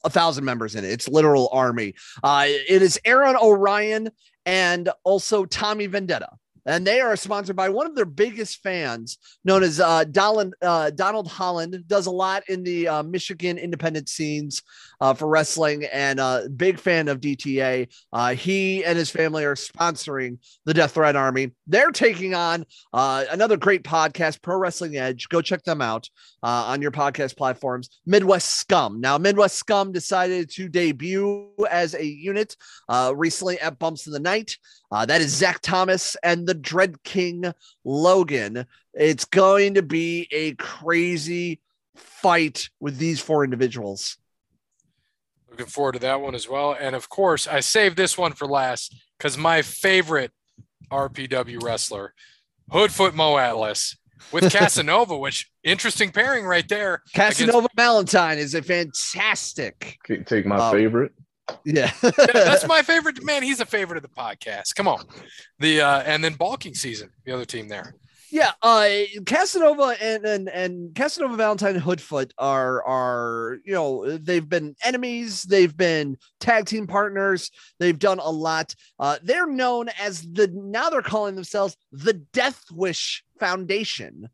[0.03, 0.91] a thousand members in it.
[0.91, 1.95] It's literal army.
[2.23, 4.09] Uh, it is Aaron Orion
[4.45, 6.29] and also Tommy Vendetta,
[6.65, 10.89] and they are sponsored by one of their biggest fans, known as uh, Donald, uh,
[10.89, 11.83] Donald Holland.
[11.87, 14.63] Does a lot in the uh, Michigan independent scenes
[14.99, 17.87] uh, for wrestling, and uh, big fan of DTA.
[18.11, 21.51] Uh, he and his family are sponsoring the Death Threat Army.
[21.67, 25.29] They're taking on another great podcast, Pro Wrestling Edge.
[25.29, 26.09] Go check them out
[26.41, 27.89] on your podcast platforms.
[28.05, 29.01] Midwest Scum.
[29.01, 32.55] Now, Midwest Scum decided to debut as a unit
[33.13, 34.57] recently at Bumps in the Night.
[34.95, 37.51] Uh, that is Zach Thomas and the Dread King
[37.83, 38.65] Logan.
[38.93, 41.59] It's going to be a crazy
[41.97, 44.17] fight with these four individuals.
[45.49, 46.77] Looking forward to that one as well.
[46.79, 50.31] And of course, I saved this one for last because my favorite
[50.89, 52.13] RPW wrestler,
[52.71, 53.97] Hoodfoot Mo Atlas,
[54.31, 57.03] with Casanova, which interesting pairing right there.
[57.13, 59.97] Casanova Valentine is a fantastic.
[60.07, 61.11] Take- Take my Um, favorite.
[61.63, 61.91] Yeah.
[62.01, 63.23] That's my favorite.
[63.23, 64.75] Man, he's a favorite of the podcast.
[64.75, 65.05] Come on.
[65.59, 67.95] The uh, and then bulking season, the other team there.
[68.31, 68.89] Yeah, uh
[69.25, 75.43] Casanova and and and Casanova Valentine and Hoodfoot are are you know they've been enemies,
[75.43, 78.75] they've been tag team partners, they've done a lot.
[78.99, 84.27] Uh they're known as the now they're calling themselves the Death Wish Foundation.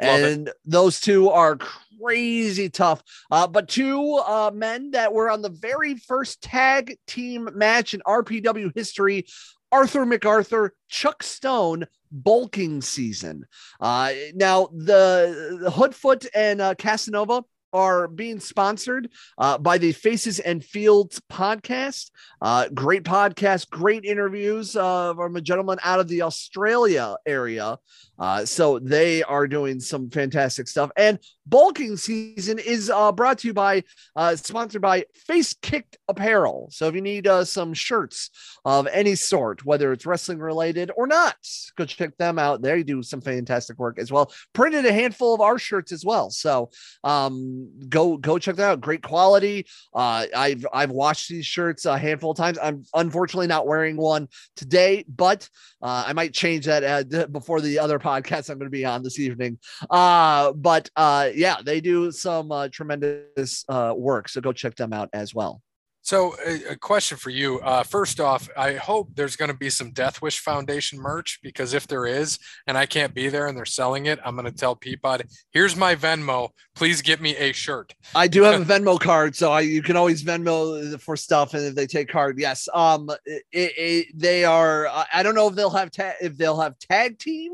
[0.00, 0.32] Love it.
[0.32, 3.02] and those two are crazy tough.
[3.30, 8.00] Uh, but two uh, men that were on the very first tag team match in
[8.06, 9.26] RPW history
[9.72, 13.46] Arthur MacArthur, Chuck Stone, bulking season.
[13.80, 20.38] Uh, now, the, the Hoodfoot and uh, Casanova are being sponsored uh, by the Faces
[20.38, 22.10] and Fields podcast.
[22.40, 27.78] Uh, great podcast, great interviews uh, from a gentleman out of the Australia area.
[28.18, 30.90] Uh, so they are doing some fantastic stuff.
[30.96, 33.84] And bulking season is uh, brought to you by,
[34.16, 36.68] uh, sponsored by Face Kicked Apparel.
[36.72, 38.30] So if you need uh, some shirts
[38.64, 41.36] of any sort, whether it's wrestling related or not,
[41.76, 42.62] go check them out.
[42.62, 44.32] They do some fantastic work as well.
[44.52, 46.30] Printed a handful of our shirts as well.
[46.30, 46.70] So
[47.04, 48.80] um, go go check that out.
[48.80, 49.66] Great quality.
[49.94, 52.58] Uh, I've I've watched these shirts a handful of times.
[52.62, 55.48] I'm unfortunately not wearing one today, but
[55.82, 59.02] uh, I might change that uh, before the other podcast I'm going to be on
[59.02, 59.58] this evening.
[59.90, 64.28] Uh, but uh, yeah, they do some uh, tremendous uh, work.
[64.28, 65.62] So go check them out as well.
[66.04, 67.60] So, a, a question for you.
[67.60, 71.74] Uh, first off, I hope there's going to be some Death Wish Foundation merch because
[71.74, 74.52] if there is, and I can't be there and they're selling it, I'm going to
[74.52, 76.48] tell Peapod, here's my Venmo.
[76.74, 77.94] Please get me a shirt.
[78.16, 81.64] I do have a Venmo card, so I you can always Venmo for stuff, and
[81.66, 82.68] if they take card, yes.
[82.74, 84.88] Um, it, it, they are.
[84.88, 87.52] I- don't know if they'll have ta- if they'll have tag team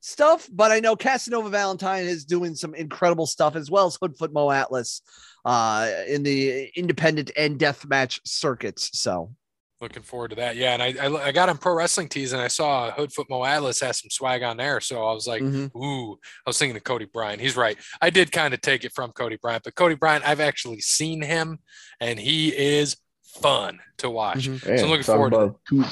[0.00, 4.32] stuff, but I know Casanova Valentine is doing some incredible stuff as well as Hoodfoot
[4.32, 5.02] Mo Atlas,
[5.44, 8.98] uh, in the independent and death match circuits.
[8.98, 9.30] So
[9.80, 10.56] Looking forward to that.
[10.56, 13.44] Yeah, and I I, I got on Pro Wrestling Tees and I saw Hoodfoot Mo
[13.44, 15.70] Atlas has some swag on there, so I was like, mhm.
[15.76, 17.40] ooh, I was thinking of Cody Bryant.
[17.40, 17.78] He's right.
[18.02, 21.22] I did kind of take it from Cody Bryant, but Cody Bryant, I've actually seen
[21.22, 21.60] him,
[22.00, 24.48] and he is fun to watch.
[24.48, 24.66] Mhm.
[24.66, 25.84] Man, looking forward to about two,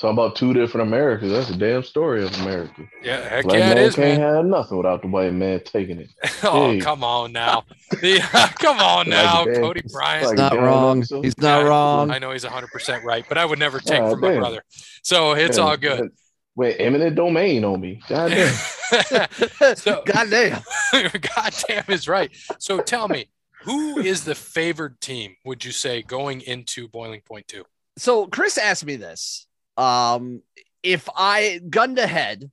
[0.00, 1.30] talk about two different Americas.
[1.30, 2.82] That's a damn story of America.
[3.02, 4.34] Yeah, heck Black yeah, man is, can't man.
[4.36, 6.08] have nothing without the white man taking it.
[6.42, 6.80] oh, Hey.
[6.80, 7.64] come on now.
[8.00, 8.18] The,
[8.58, 10.26] come on now, a damn- Cody Bryant.
[10.26, 10.98] like not wrong.
[10.98, 11.24] episode.
[11.24, 12.10] He's not Yeah, wrong.
[12.10, 14.62] I know he's 100% right, but I would never take God from my brother.
[15.02, 16.10] So it's Yeah, all good.
[16.56, 18.00] Wait, eminent domain on me.
[18.08, 19.26] God damn.
[19.76, 20.62] So- God damn.
[20.92, 22.30] God damn is right.
[22.58, 23.26] So tell me,
[23.62, 27.64] who is the favored team, would you say, going into Boiling Point 2?
[27.98, 29.46] so Chris asked me this.
[29.80, 30.42] Um,
[30.82, 32.50] if I gunned ahead,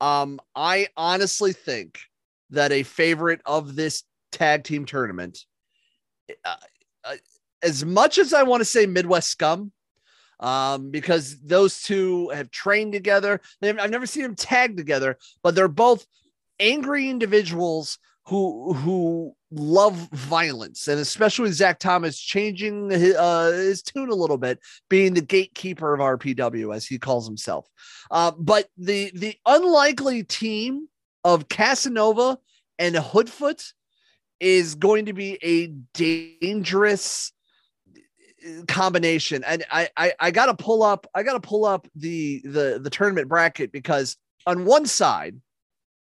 [0.00, 1.98] um, I honestly think
[2.50, 5.44] that a favorite of this tag team tournament,
[6.44, 6.54] uh,
[7.04, 7.16] uh,
[7.62, 9.72] as much as I want to say Midwest Scum,
[10.38, 13.40] um, because those two have trained together.
[13.60, 16.06] They've, I've never seen them tag together, but they're both
[16.60, 24.10] angry individuals who who love violence, and especially Zach Thomas changing his, uh, his tune
[24.10, 27.68] a little bit, being the gatekeeper of RPW as he calls himself.
[28.10, 30.88] Uh, but the the unlikely team
[31.24, 32.38] of Casanova
[32.78, 33.72] and Hoodfoot
[34.40, 37.32] is going to be a dangerous
[38.66, 42.90] combination and I, I i gotta pull up i gotta pull up the the the
[42.90, 44.16] tournament bracket because
[44.48, 45.36] on one side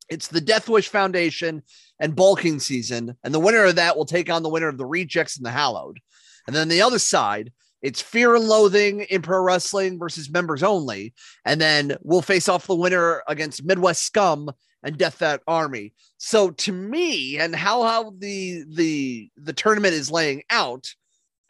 [0.09, 1.61] it's the death wish foundation
[1.99, 4.85] and bulking season and the winner of that will take on the winner of the
[4.85, 5.99] rejects and the hallowed
[6.47, 11.13] and then the other side it's fear and loathing in pro wrestling versus members only
[11.45, 14.49] and then we'll face off the winner against midwest scum
[14.83, 20.09] and death threat army so to me and how how the the the tournament is
[20.11, 20.87] laying out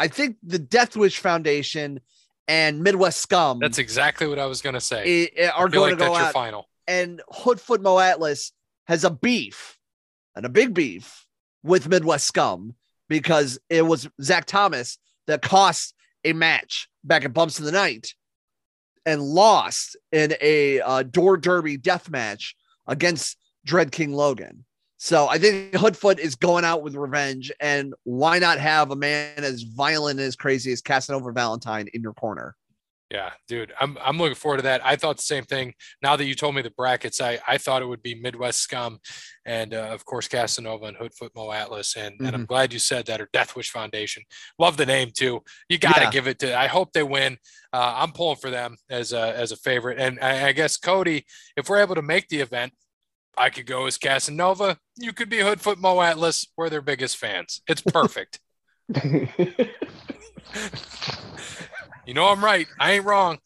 [0.02, 2.00] I think the Death Wish Foundation
[2.48, 3.60] and Midwest Scum.
[3.60, 5.30] That's exactly what I was going to say.
[5.38, 6.34] i- i- are going like to go that's your out.
[6.34, 6.70] final.
[6.90, 8.52] And Hoodfoot Mo Atlas
[8.88, 9.78] has a beef
[10.36, 11.28] and a big beef
[11.64, 12.74] with Midwest Scum
[13.08, 14.98] because it was Zach Thomas
[15.28, 15.94] that cost
[16.26, 18.16] a match back at Bumps of the Night
[19.06, 22.56] and lost in a uh, door derby death match
[22.88, 24.66] against Dread King Logan.
[24.98, 29.46] So I think Hoodfoot is going out with revenge, and why not have a man
[29.46, 32.56] as violent and as crazy as Casanova Valentine in your corner?
[33.12, 34.86] Yeah, dude, I'm I'm looking forward to that.
[34.86, 35.74] I thought the same thing.
[36.04, 39.00] Now that you told me the brackets, I I thought it would be Midwest Scum,
[39.48, 42.36] and uh, of course Casanova and Hoodfoot Mo Atlas, and and Mm-hmm.
[42.36, 44.22] I'm glad you said that or Death Wish Foundation.
[44.60, 45.42] Love the name too.
[45.70, 46.12] You got to Yeah.
[46.12, 46.56] give it to.
[46.56, 47.38] I hope they win.
[47.74, 51.26] Uh, I'm pulling for them as a as a favorite, and I, I guess Cody,
[51.58, 52.74] if we're able to make the event.
[53.38, 54.78] I could go as Casanova.
[54.98, 56.46] You could be Hoodfoot Mo Atlas.
[56.58, 57.62] We're their biggest fans.
[57.70, 58.40] It's perfect.
[62.10, 62.68] you know I'm right.
[62.80, 63.38] I ain't wrong.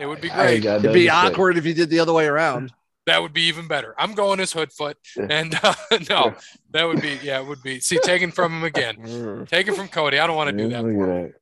[0.00, 0.54] It would be great.
[0.54, 1.32] ain't got It'd be nothing to say.
[1.34, 2.72] awkward if you did the other way around.
[3.06, 3.94] That would be even better.
[3.98, 5.26] I'm going as Hoodfoot, Yeah.
[5.30, 5.74] and uh,
[6.10, 6.34] no,
[6.72, 7.80] that would be yeah, it would be.
[7.80, 9.46] See, taken from him again.
[9.50, 10.18] Taken from Cody.
[10.18, 10.84] I don't want to do that.
[10.84, 11.34] look For at him.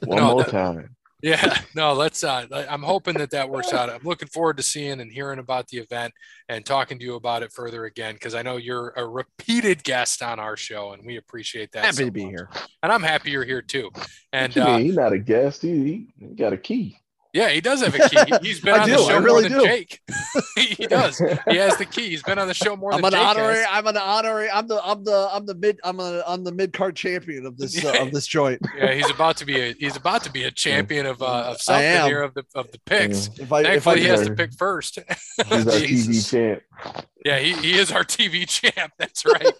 [0.00, 0.08] that.
[0.08, 0.95] One No, more that- time.
[1.26, 2.22] Yeah, no, let's.
[2.22, 3.90] Uh, I'm hoping that that works out.
[3.90, 6.14] I'm looking forward to seeing and hearing about the event
[6.48, 10.22] and talking to you about it further again because I know you're a repeated guest
[10.22, 11.84] on our show, and we appreciate that.
[11.84, 12.30] Happy so to be much.
[12.30, 12.48] here.
[12.80, 13.90] and I'm happy you're here too.
[14.32, 14.78] And uh.
[14.78, 15.62] He's not a guest.
[15.62, 16.96] He, he got a key.
[17.36, 18.16] Yeah, he does have a key.
[18.40, 19.64] He- He's been I on the show I more really than do.
[19.66, 20.00] Jake.
[20.56, 21.18] he does.
[21.48, 22.08] He has the key.
[22.08, 23.56] He's been on the show more I'm than an Jake honorary.
[23.58, 23.66] has.
[23.70, 24.50] I'm an honorary.
[24.50, 24.80] I'm the.
[24.82, 25.28] I'm the.
[25.32, 25.78] I'm the mid.
[25.84, 26.22] I'm a.
[26.26, 28.62] I'm the mid card champion of this uh, of this joint.
[28.78, 31.60] Yeah, he's about to be a he's about to be a champion of uh, of
[31.60, 32.06] something am.
[32.06, 33.28] here of the of the picks.
[33.38, 34.98] If I if I Thankfully, he has to pick first.
[35.48, 36.62] He's our TV champ.
[37.24, 38.92] yeah, he, he is our TV champ.
[38.98, 39.52] That's right.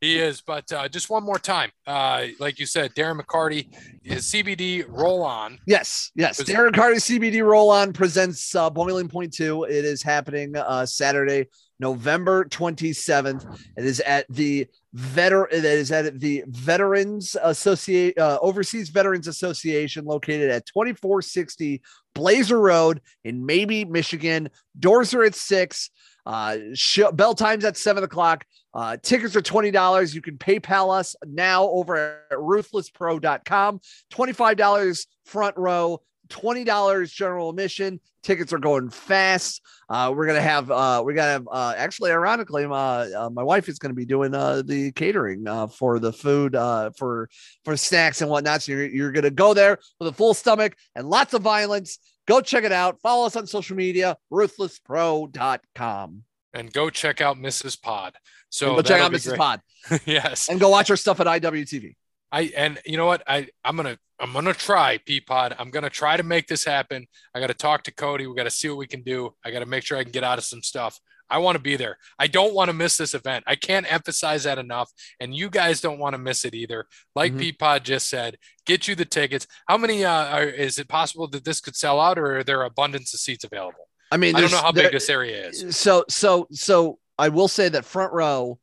[0.00, 0.40] He is.
[0.40, 5.22] But uh, just one more time, uh, like you said, Darren McCarty is CBD roll
[5.22, 5.58] on.
[5.66, 6.40] Yes, yes.
[6.42, 9.64] Darren McCarty CBD Roll On presents uh, Boiling Point Two.
[9.64, 11.48] It is happening uh, Saturday,
[11.80, 13.44] November twenty seventh.
[13.76, 15.48] It is at the veteran.
[15.50, 21.82] It is at the Veterans Associate uh, Overseas Veterans Association, located at twenty four sixty
[22.14, 24.48] Blazer Road in Maybee, Michigan.
[24.78, 25.90] Doors are at six.
[26.24, 28.44] Uh, sh- bell times at seven o'clock.
[28.74, 30.14] Uh, tickets are twenty dollars.
[30.14, 31.96] You can PayPal us now over
[32.30, 33.80] at ruthlesspro.com.
[34.12, 38.00] $25 front row, $20 general admission.
[38.22, 39.62] Tickets are going fast.
[39.88, 43.68] Uh, we're gonna have uh, we're gonna have uh, actually ironically, uh, uh, my wife
[43.68, 46.52] is gonna be doing uh, the catering uh, for the food
[46.96, 47.30] for
[47.64, 48.62] for snacks and whatnot.
[48.62, 51.98] So you're, you're gonna go there with a full stomach and lots of violence.
[52.26, 53.00] Go check it out.
[53.00, 56.24] Follow us on social media, ruthlesspro.com.
[56.58, 57.80] And go check out Mrs.
[57.80, 58.14] Pod.
[58.50, 59.28] So go check out Mrs.
[59.28, 59.38] great.
[59.38, 59.60] Pod
[60.06, 60.48] yes.
[60.48, 61.94] and go watch our stuff at IWTV.
[62.30, 65.54] I and you know what I I'm gonna I'm gonna try Peapod.
[65.58, 67.06] I'm gonna try to make this happen.
[67.34, 68.26] I got to talk to Cody.
[68.26, 69.34] We got to see what we can do.
[69.44, 70.98] I got to make sure I can get out of some stuff.
[71.30, 71.98] I want to be there.
[72.18, 73.44] I don't want to miss this event.
[73.46, 74.90] I can't emphasize that enough.
[75.20, 76.86] And you guys don't want to miss it either.
[77.14, 77.52] Like Mhm.
[77.58, 79.46] Peapod just said, get you the tickets.
[79.68, 82.62] How many uh, are, is it possible that this could sell out, or are there
[82.62, 83.87] abundance of seats available?
[84.10, 85.76] I mean, I don't know how big this area is.
[85.76, 88.58] So so so I will say that front row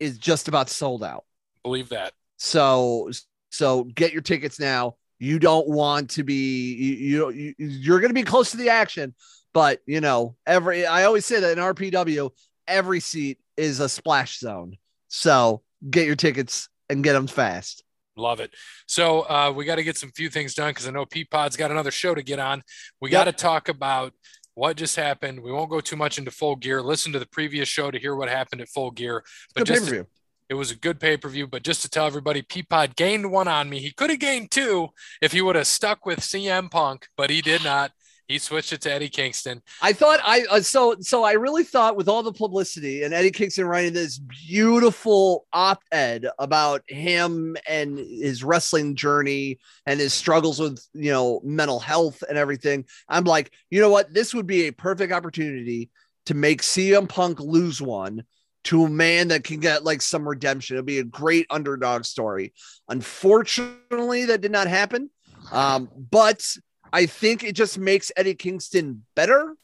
[0.00, 1.24] is just about sold out.
[1.62, 2.12] Believe that.
[2.38, 3.10] So
[3.50, 4.96] so get your tickets now.
[5.18, 8.68] You don't want to be you you, you you're going to be close to the
[8.70, 9.14] action,
[9.52, 12.30] but you know every I always say that in RPW
[12.66, 14.76] every seat is a splash zone.
[15.08, 17.82] So get your tickets and get them fast.
[18.16, 18.52] Love it.
[18.86, 21.70] So uh, we got to get some few things done because I know Peapod's got
[21.70, 22.62] another show to get on.
[23.00, 23.18] We Yep.
[23.18, 24.12] got to talk about
[24.58, 25.40] what just happened.
[25.40, 26.82] We won't go too much into full gear.
[26.82, 29.22] Listen to the previous show to hear what happened at full gear.
[29.54, 30.06] But Good just pay-per-view.
[30.48, 33.48] It was a good pay per view, but just to tell everybody, Peapod gained one
[33.48, 33.78] on me.
[33.80, 34.88] He could have gained two
[35.20, 37.92] if he would have stuck with CM Punk, but he did not.
[38.28, 39.62] He switched it to Eddie Kingston.
[39.80, 43.30] I thought I uh, so so I really thought with all the publicity and Eddie
[43.30, 50.78] Kingston writing this beautiful op-ed about him and his wrestling journey and his struggles with
[50.92, 52.84] you know mental health and everything.
[53.08, 54.12] I'm like, you know what?
[54.12, 55.88] This would be a perfect opportunity
[56.26, 58.24] to make CM Punk lose one
[58.64, 60.76] to a man that can get like some redemption.
[60.76, 62.52] It'll be a great underdog story.
[62.90, 65.08] Unfortunately, that did not happen.
[65.50, 66.46] Um, but
[66.92, 69.54] I think it just makes Eddie Kingston better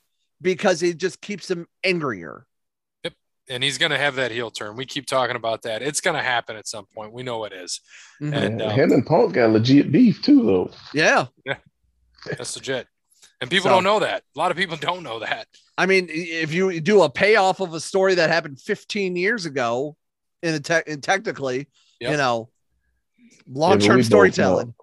[0.43, 2.47] because it just keeps him angrier.
[3.05, 3.15] Yep.
[3.49, 4.77] And he's going to have that heel turn.
[4.77, 5.83] We keep talking about that.
[5.83, 7.13] It's going to happen at some point.
[7.13, 7.81] We know it is.
[8.21, 8.35] Mhm.
[8.37, 10.71] And um, him and Punk got legit beef too, though.
[10.93, 11.27] Yeah.
[11.47, 11.57] Yeah.
[12.27, 12.87] that's legit.
[13.41, 14.23] And people So- don't know that.
[14.35, 15.47] A lot of people don't know that.
[15.77, 19.97] I mean, if you do a payoff of a story that happened 15 years ago
[20.43, 21.67] in a tech and technically,
[22.01, 22.11] Yep.
[22.13, 22.49] you know,
[23.19, 24.75] Yeah, but we long-term both storytelling.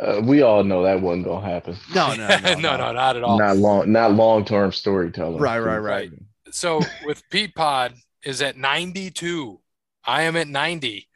[0.00, 1.76] Know- Uh, we all know that wasn't gonna happen.
[1.94, 3.38] No, no, no, no, no, not at all.
[3.38, 5.38] Not long, not long term storytelling.
[5.38, 6.10] Right, right, right.
[6.50, 9.60] So with Pete Pod is at 92.
[10.04, 11.07] I am at 90.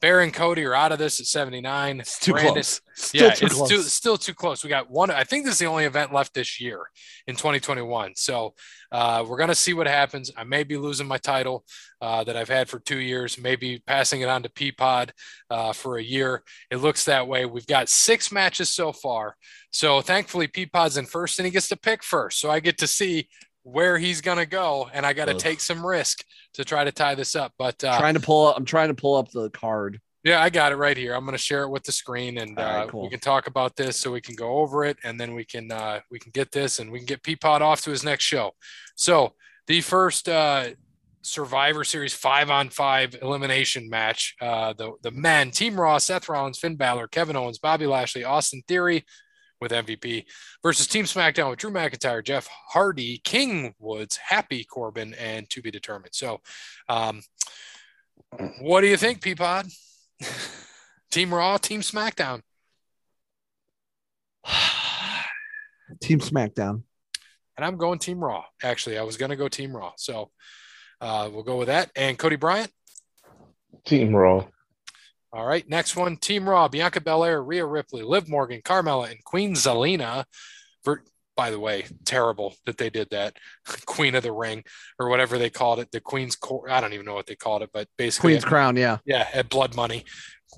[0.00, 2.00] Bear and Cody are out of this at 79.
[2.00, 2.80] It's too Brandon- close.
[2.94, 3.68] Still yeah, too it's close.
[3.68, 4.64] too, still too close.
[4.64, 5.10] We got one.
[5.10, 6.80] I think this is the only event left this year
[7.28, 8.14] in 2021.
[8.16, 8.54] So
[8.90, 10.32] uh, we're gonna see what happens.
[10.36, 11.64] I may be losing my title
[12.00, 13.38] uh, that I've had for two years.
[13.38, 15.10] Maybe passing it on to Peapod
[15.48, 16.42] uh, for a year.
[16.72, 17.46] It looks that way.
[17.46, 19.36] We've got six matches so far.
[19.70, 22.40] So thankfully, Peapod's in first, and he gets to pick first.
[22.40, 23.28] So I get to see
[23.72, 27.14] where he's gonna go, and I got to take some risk to try to tie
[27.14, 27.52] this up.
[27.58, 30.00] But uh, trying to pull up, I'm trying to pull up the card.
[30.24, 31.14] yeah, I got it right here.
[31.14, 33.02] I'm going to share it with the screen, and right, uh, cool.
[33.02, 35.70] we can talk about this, so we can go over it, and then we can
[35.70, 38.52] uh, we can get this, and we can get Peapod off to his next show.
[38.96, 39.34] So
[39.66, 40.70] the first uh,
[41.22, 46.58] Survivor Series five on five elimination match, uh, the the men, Team Raw, Seth Rollins,
[46.58, 49.04] Finn Balor, Kevin Owens, Bobby Lashley, Austin Theory
[49.60, 50.24] with MVP
[50.62, 55.70] versus Team SmackDown with Drew McIntyre, Jeff Hardy, King Woods, Happy Corbin, and to be
[55.70, 56.14] determined.
[56.14, 56.40] So,
[56.88, 57.22] um,
[58.60, 59.72] what do you think, Peapod?
[61.10, 62.42] Team Raw, Team SmackDown.
[66.00, 66.82] Team SmackDown.
[67.56, 68.44] And I'm going Team Raw.
[68.62, 69.92] Actually, I was going to go Team Raw.
[69.96, 70.30] So
[71.00, 71.90] uh, we'll go with that.
[71.96, 72.70] And Cody Bryant.
[73.84, 74.46] Team Raw.
[75.32, 75.68] All right.
[75.68, 80.24] Next one Team Raw, Bianca Belair, Rhea Ripley, Liv Morgan, Carmella, and Queen Zelina.
[80.84, 81.04] Ver-
[81.36, 83.36] by the way, terrible that they did that.
[83.86, 84.64] Queen of the Ring
[84.98, 85.90] or whatever they called it.
[85.92, 86.70] The Queen's Court.
[86.70, 88.76] I don't even know what they called it, but basically, Queen's Crown.
[88.76, 88.98] Yeah.
[89.04, 90.04] yeah, at Blood Money.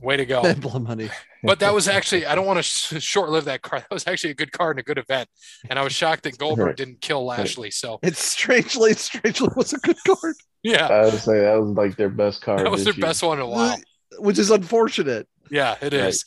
[0.01, 0.55] Way to go.
[0.55, 1.11] Blood money.
[1.43, 3.83] but that was actually I don't want to sh- short-live that card.
[3.91, 5.29] That was actually a good card and a good event,
[5.69, 6.77] and I was shocked that Goldberg Right.
[6.77, 7.73] didn't kill Lashley.
[7.73, 11.97] So It's strangely, strangely was a good card, yeah, I would say that was like
[11.97, 12.61] their best card.
[12.61, 13.03] that was their year.
[13.03, 13.77] best one in a while.
[14.21, 15.29] Which is unfortunate.
[15.51, 16.25] Yeah, it is.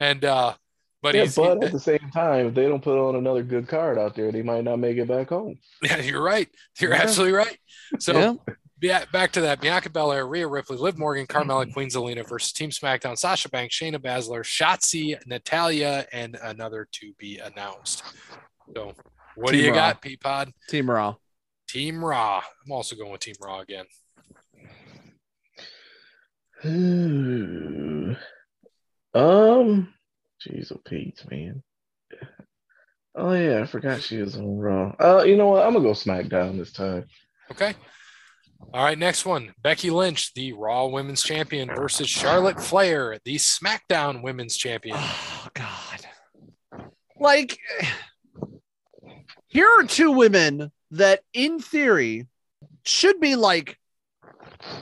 [0.00, 0.08] Right.
[0.10, 0.54] And uh,
[1.02, 3.42] but yeah, he's but he- at the same time, if they don't put on another
[3.42, 5.58] good card out there, they might not make it back home.
[5.82, 6.48] yeah, you're right.
[6.80, 7.02] You're Yeah.
[7.02, 7.58] absolutely right.
[7.98, 8.34] So yeah.
[8.80, 9.60] yeah, back to that.
[9.60, 13.96] Bianca Belair, Rhea Ripley, Liv Morgan, Carmella, Queen Zelina versus Team SmackDown, Sasha Banks, Shayna
[13.98, 18.02] Baszler, Shotzi, Natalya, and another to be announced.
[18.74, 18.92] So
[19.34, 19.74] what do you Raw.
[19.92, 20.52] got, Peapod?
[20.68, 21.16] Team Raw.
[21.68, 22.42] Team Raw.
[22.64, 23.86] I'm also going with Team Raw again.
[26.64, 28.16] um,
[29.14, 31.62] jeez, oh Pete, man.
[33.14, 34.94] Oh yeah, I forgot she was on Raw.
[34.98, 35.66] Uh, you know what?
[35.66, 37.06] I'm gonna go SmackDown this time.
[37.50, 37.74] Okay.
[38.72, 39.52] All right, next one.
[39.60, 44.96] Becky Lynch, the Raw Women's Champion, versus Charlotte Flair, the SmackDown Women's Champion.
[45.44, 46.86] Oh God.
[47.18, 47.58] Like
[49.48, 52.28] here are two women that in theory
[52.84, 53.76] should be like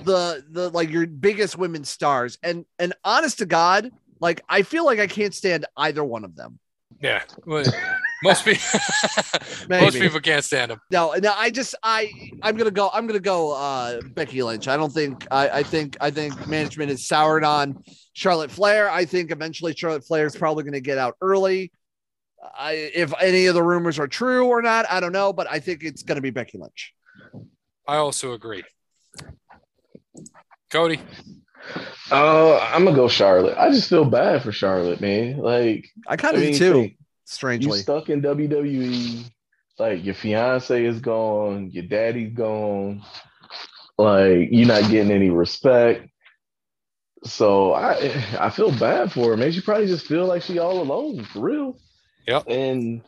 [0.05, 2.39] the the like your biggest women stars.
[2.43, 6.37] And and honest to god like i feel like i can't stand either one of
[6.37, 6.59] them.
[7.01, 7.23] Yeah.
[7.47, 7.65] Well,
[8.23, 8.61] Most people,
[9.71, 13.19] most people can't stand them no no i just i i'm gonna go i'm gonna
[13.19, 14.69] go uh becky lynch.
[14.69, 17.83] I don't think i i think i think management is soured on
[18.13, 18.91] charlotte flair.
[18.91, 21.73] I think eventually charlotte flair is probably gonna get out early.
[22.55, 25.59] I, if any of the rumors are true or not i don't know but i
[25.61, 26.93] think it's gonna be becky lynch.
[27.89, 28.65] I also agree.
[30.71, 31.01] Cody,
[32.11, 33.57] Uh, I'm gonna go Charlotte.
[33.59, 35.39] I just feel bad for Charlotte, man.
[35.39, 39.31] Like, i kind I of mean, do too think you strangely stuck in WWE.
[39.79, 43.03] Like, your fiance is gone, your daddy's gone.
[43.99, 46.09] Like, you're not getting any respect.
[47.25, 49.53] So I, I feel bad for her, man.
[49.53, 51.79] She probably just feel like she all alone, for real.
[52.27, 52.45] Yep.
[52.49, 53.03] And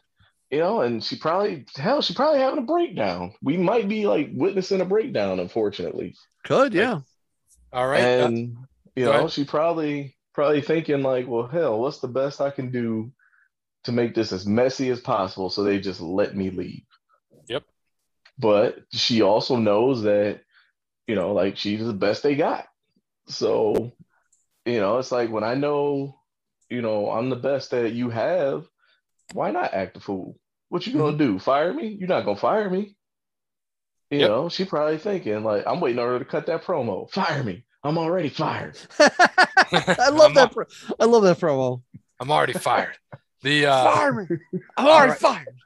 [0.51, 3.35] you know, and she probably hell, she probably having a breakdown.
[3.43, 6.15] We might be like witnessing a breakdown, unfortunately.
[6.45, 7.01] could yeah
[7.73, 8.01] All right.
[8.01, 8.57] and
[8.95, 13.13] you know, she probably probably thinking like, well, hell, what's the best I can do
[13.85, 16.85] to make this as messy as possible so they just let me leave.
[17.49, 17.65] Yep.
[18.39, 20.41] But she also knows that,
[21.07, 22.67] you know, like she's the best they got.
[23.29, 23.93] So,
[24.65, 26.17] you know, it's like when I know,
[26.69, 28.67] you know, I'm the best that you have,
[29.33, 30.39] why not act a fool?
[30.69, 31.35] What you gonna mm-hmm.
[31.35, 31.39] do?
[31.39, 31.89] Fire me?
[31.89, 32.97] You're not gonna fire me.
[34.13, 34.29] You Yep.
[34.29, 37.11] know, she probably thinking like, I'm waiting on her to cut that promo.
[37.11, 37.65] Fire me.
[37.83, 38.77] I'm already fired.
[39.01, 40.51] I love that.
[40.53, 40.67] Pro-
[41.01, 41.83] I love that promo.
[42.21, 42.97] I'm already fired.
[43.43, 44.27] The uh, Fire me.
[44.77, 45.19] I'm already right.
[45.19, 45.57] fired.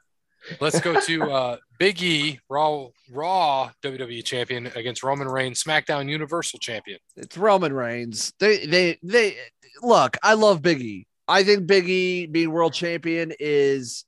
[0.61, 6.59] let's go to uh, Big E, Raw Raw WWE Champion against Roman Reigns, SmackDown Universal
[6.59, 6.99] Champion.
[7.17, 8.33] It's Roman Reigns.
[8.39, 9.35] They they they
[9.83, 10.15] look.
[10.23, 11.05] I love Biggie.
[11.27, 14.05] I think Biggie being world champion is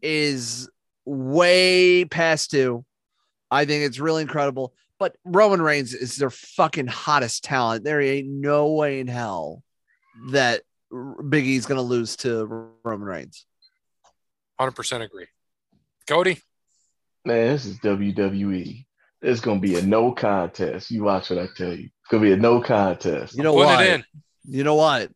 [0.00, 0.70] is
[1.04, 2.84] way past due.
[3.50, 4.74] I think it's really incredible.
[4.98, 7.84] But Roman Reigns is their fucking hottest talent.
[7.84, 9.62] There ain't no way in hell
[10.30, 10.62] that
[11.28, 13.46] Big E's gonna lose to Roman Reigns.
[14.60, 15.26] 100% agree.
[16.06, 16.38] Cody,
[17.24, 18.86] Man, this is WWE.
[19.22, 20.90] It's gonna be a no contest.
[20.90, 21.84] You watch what I tell you.
[21.84, 23.36] It's gonna be a no contest.
[23.36, 23.86] You know putting what?
[23.86, 24.04] it in.
[24.44, 25.10] You know what?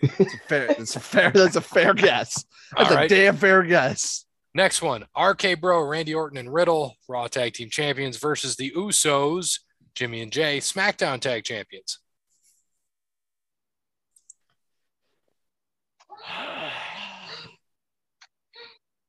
[0.00, 0.66] It's a fair.
[0.70, 1.30] It's a fair.
[1.30, 2.44] That's a fair guess.
[2.76, 3.10] That's All a right.
[3.10, 4.24] damn fair guess.
[4.54, 9.58] Next one RK Bro, Randy Orton, and Riddle, Raw Tag Team Champions versus the Usos,
[9.96, 11.98] Jimmy and Jay, SmackDown Tag Champions.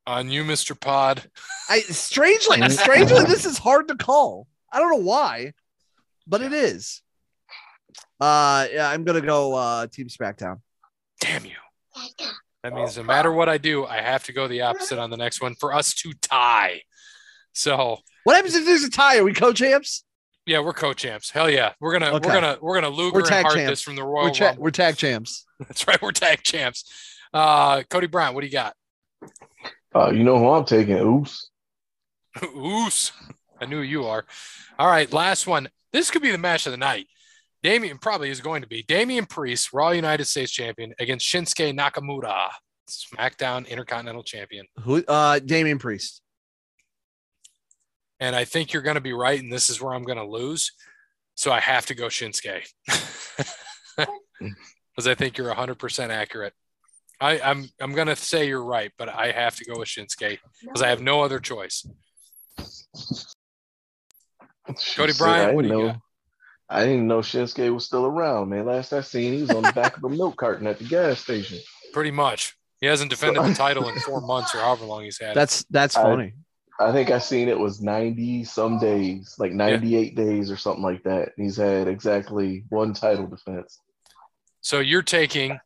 [0.07, 0.79] On you, Mr.
[0.79, 1.29] Pod.
[1.69, 4.47] I strangely, strangely, this is hard to call.
[4.71, 5.53] I don't know why,
[6.27, 7.03] but it is.
[8.19, 10.61] Uh, yeah, I'm gonna go uh Team SmackDown.
[11.21, 11.55] Damn you.
[12.65, 15.17] That means no matter what I do, I have to go the opposite on the
[15.17, 16.81] next one for us to tie.
[17.53, 19.17] So What happens if there's a tie?
[19.19, 20.03] Are we co-champs?
[20.47, 21.29] yeah, we're co-champs.
[21.29, 21.73] Hell yeah.
[21.79, 22.27] We're gonna Okay.
[22.27, 23.69] we're gonna we're gonna Luger We're and tag Hart champs.
[23.71, 25.45] this from the Royal We're, cha- we're tag champs.
[25.59, 26.85] That's right, we're tag champs.
[27.33, 28.73] Uh Cody Brown, what do you got?
[29.95, 30.97] Uh, you know who I'm taking?
[30.97, 31.49] Oops.
[32.57, 33.11] Oos.
[33.61, 34.25] I knew you are.
[34.79, 35.69] All right, last one.
[35.93, 37.07] This could be the match of the night.
[37.65, 42.49] Damian probably is going to be Damian Priest, Raw United States Champion, against Shinsuke Nakamura,
[42.87, 44.67] SmackDown Intercontinental Champion.
[44.83, 45.03] Who?
[45.07, 46.21] Uh, Damian Priest.
[48.19, 50.27] And I think you're going to be right, and this is where I'm going to
[50.27, 50.73] lose.
[51.33, 52.67] So I have to go Shinsuke
[53.97, 56.53] because I think you're 100% accurate.
[57.19, 60.37] I, I'm I'm going to say you're right, but I have to go with Shinsuke
[60.61, 61.83] because I have no other choice.
[64.67, 65.87] Cody Shit, Bryant, I what do you know.
[65.87, 66.01] got?
[66.69, 68.65] I didn't know Shinsuke was still around, man.
[68.65, 71.19] Last I seen, he was on the back of a milk carton at the gas
[71.19, 71.59] station.
[71.93, 72.55] Pretty much.
[72.81, 75.35] He hasn't defended the title in four months or however long he's had.
[75.35, 76.33] That's that's funny.
[76.79, 81.03] I think I seen it was 90 some days, like 98 days or something like
[81.03, 81.29] that.
[81.37, 83.79] He's had exactly one title defense.
[84.59, 85.57] So you're taking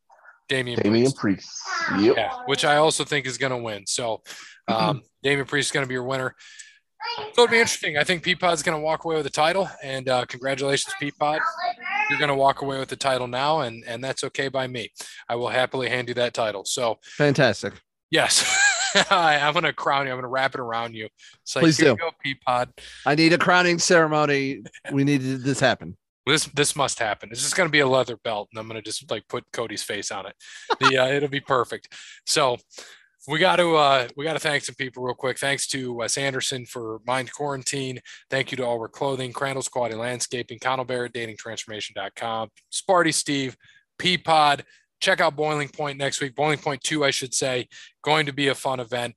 [0.50, 2.06] Damian, Damian Priest, Priest.
[2.06, 2.16] Yep.
[2.18, 3.86] yeah, which I also think is going to win.
[3.88, 4.22] So
[4.68, 6.36] um, Damian Priest is going to be your winner.
[7.34, 7.98] So it'll be interesting.
[7.98, 11.40] I think Peapod's going to walk away with the title, and uh, congratulations, Peapod.
[12.10, 14.92] You're going to walk away with the title now, and and that's okay by me.
[15.28, 16.66] I will happily hand you that title.
[16.66, 17.74] So Fantastic.
[18.12, 18.44] yes,
[19.12, 20.12] I, I'm going to crown you.
[20.12, 21.08] I'm going to wrap it around you.
[21.44, 22.04] It's like, Please here do.
[22.04, 22.70] you go, Peapod.
[23.06, 24.64] I need a crowning ceremony.
[24.92, 25.98] We need this happen.
[26.26, 27.30] This this must happen.
[27.32, 29.46] It's just going to be a leather belt, and I'm going to just like put
[29.54, 30.36] Cody's face on it.
[30.80, 31.94] The uh, it'll be perfect.
[32.26, 32.58] So
[33.30, 35.38] we got to uh, we got to thank some people real quick.
[35.38, 38.00] Thanks to Wes Anderson for Mind Quarantine.
[38.30, 43.56] Thank you to All Wear Clothing, Crandall's Quality Landscaping, Connell Barrett, DatingTransformation.com, Sparty Steve,
[44.00, 44.62] Peapod.
[45.00, 46.36] Check out Boiling Point next week.
[46.36, 47.68] Boiling Point two, I should say,
[48.02, 49.16] going to be a fun event.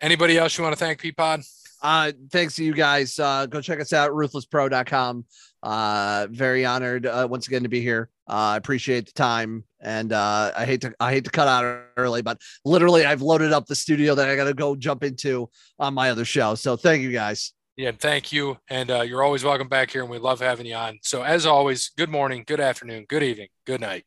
[0.00, 1.44] Anybody else you want to thank, Peapod?
[1.82, 3.18] Uh, thanks to you guys.
[3.18, 5.24] Uh, go check us out, ruthlesspro.com.
[5.62, 8.10] Uh, very honored uh, once again to be here.
[8.28, 11.84] Uh, I appreciate the time, and uh, I hate to I hate to cut out
[11.96, 15.48] early, but literally I've loaded up the studio that I got to go jump into
[15.78, 16.54] on my other show.
[16.54, 17.52] So thank you guys.
[17.76, 18.56] Yeah, thank you.
[18.68, 21.00] And uh, you're always welcome back here, and we love having you on.
[21.02, 24.04] So, as always, good morning, good afternoon, good evening, good night.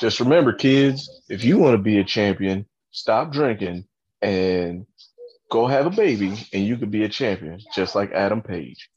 [0.00, 3.84] Just remember, kids, if you want to be a champion, stop drinking
[4.22, 4.86] and
[5.50, 8.88] go have a baby, and you could be a champion, just like Adam Page.